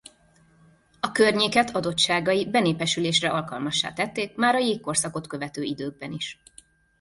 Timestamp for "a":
0.99-1.11, 4.55-4.59